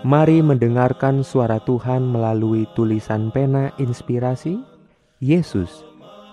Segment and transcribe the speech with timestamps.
[0.00, 4.56] Mari mendengarkan suara Tuhan melalui tulisan pena inspirasi
[5.20, 5.84] Yesus,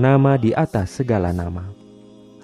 [0.00, 1.68] nama di atas segala nama.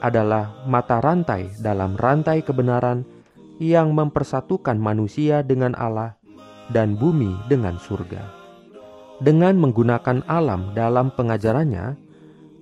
[0.00, 3.04] adalah mata rantai dalam rantai kebenaran
[3.58, 6.16] yang mempersatukan manusia dengan Allah
[6.70, 8.22] dan bumi dengan surga.
[9.18, 11.98] Dengan menggunakan alam dalam pengajarannya,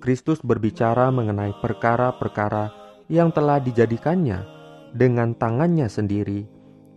[0.01, 2.73] Kristus berbicara mengenai perkara-perkara
[3.13, 4.56] yang telah dijadikannya
[4.95, 6.47] dengan tangannya sendiri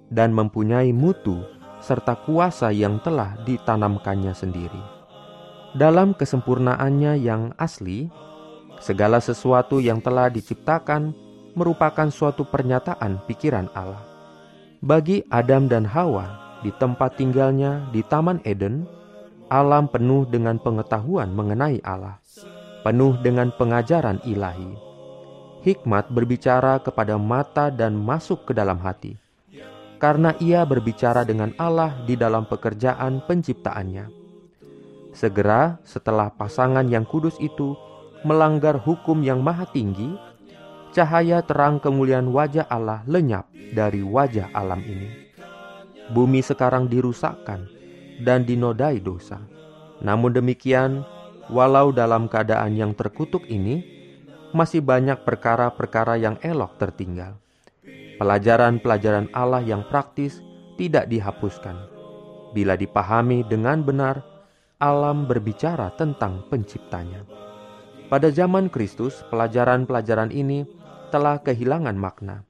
[0.09, 1.41] dan mempunyai mutu
[1.79, 4.83] serta kuasa yang telah ditanamkannya sendiri.
[5.77, 8.09] Dalam kesempurnaannya yang asli,
[8.81, 11.13] segala sesuatu yang telah diciptakan
[11.53, 14.01] merupakan suatu pernyataan pikiran Allah.
[14.81, 18.87] Bagi Adam dan Hawa di tempat tinggalnya di Taman Eden,
[19.53, 22.17] alam penuh dengan pengetahuan mengenai Allah,
[22.81, 24.88] penuh dengan pengajaran ilahi
[25.61, 29.19] hikmat berbicara kepada mata dan masuk ke dalam hati,
[29.99, 34.07] karena ia berbicara dengan Allah di dalam pekerjaan penciptaannya.
[35.11, 37.75] Segera setelah pasangan yang kudus itu
[38.23, 40.15] melanggar hukum yang maha tinggi,
[40.95, 45.29] cahaya terang kemuliaan wajah Allah lenyap dari wajah alam ini.
[46.09, 47.67] Bumi sekarang dirusakkan
[48.23, 49.37] dan dinodai dosa.
[49.99, 51.03] Namun demikian,
[51.51, 53.98] walau dalam keadaan yang terkutuk ini,
[54.51, 57.37] masih banyak perkara-perkara yang elok tertinggal.
[58.19, 60.43] Pelajaran-pelajaran Allah yang praktis
[60.75, 61.75] tidak dihapuskan.
[62.51, 64.25] Bila dipahami dengan benar,
[64.81, 67.23] alam berbicara tentang penciptanya.
[68.09, 70.65] Pada zaman Kristus, pelajaran-pelajaran ini
[71.13, 72.41] telah kehilangan makna.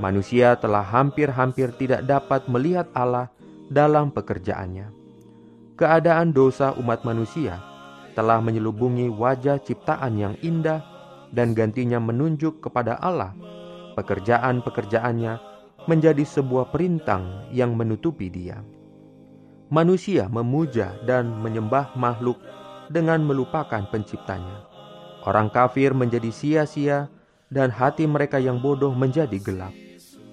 [0.00, 3.30] Manusia telah hampir-hampir tidak dapat melihat Allah
[3.70, 4.90] dalam pekerjaannya.
[5.78, 7.60] Keadaan dosa umat manusia
[8.18, 10.82] telah menyelubungi wajah ciptaan yang indah
[11.30, 13.34] dan gantinya menunjuk kepada Allah,
[13.94, 15.50] pekerjaan-pekerjaannya
[15.86, 18.60] menjadi sebuah perintang yang menutupi dia.
[19.70, 22.42] Manusia memuja dan menyembah makhluk
[22.90, 24.66] dengan melupakan penciptanya.
[25.22, 27.06] Orang kafir menjadi sia-sia
[27.54, 29.74] dan hati mereka yang bodoh menjadi gelap.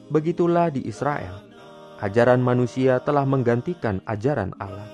[0.09, 1.43] Begitulah di Israel.
[2.01, 4.85] Ajaran manusia telah menggantikan ajaran Allah.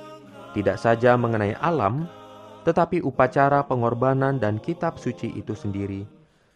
[0.56, 2.08] Tidak saja mengenai alam,
[2.64, 6.08] tetapi upacara pengorbanan dan kitab suci itu sendiri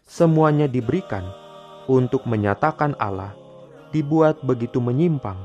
[0.08, 1.24] semuanya diberikan
[1.88, 3.36] untuk menyatakan Allah
[3.92, 5.36] dibuat begitu menyimpang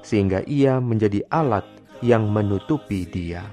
[0.00, 1.64] sehingga ia menjadi alat
[2.00, 3.44] yang menutupi dia.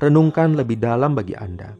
[0.00, 1.76] Renungkan lebih dalam bagi Anda.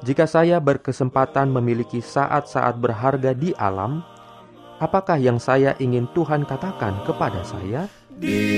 [0.00, 4.00] Jika saya berkesempatan memiliki saat-saat berharga di alam,
[4.80, 7.88] apakah yang saya ingin Tuhan katakan kepada saya?
[8.16, 8.55] Diberikannya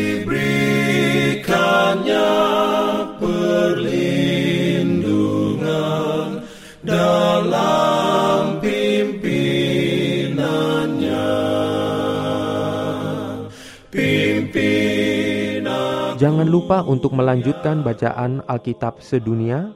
[16.19, 19.71] Jangan lupa untuk melanjutkan bacaan Alkitab sedunia.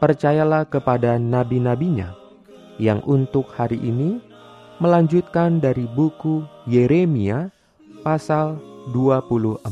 [0.00, 2.16] Percayalah kepada nabi-nabinya
[2.80, 4.16] yang untuk hari ini
[4.80, 7.52] melanjutkan dari buku Yeremia
[8.00, 8.56] pasal
[8.96, 9.68] 24.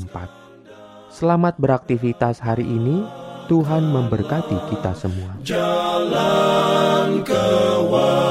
[1.08, 3.00] Selamat beraktivitas hari ini.
[3.48, 5.34] Tuhan memberkati kita semua.
[5.42, 8.30] jalan kewajiban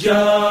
[0.00, 0.41] jalan